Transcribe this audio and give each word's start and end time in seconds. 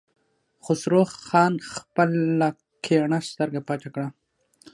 خسرو 0.63 1.01
خان 1.25 1.53
خپله 1.73 2.47
کيڼه 2.85 3.19
سترګه 3.29 3.59
پټه 3.67 3.89
کړه. 3.95 4.07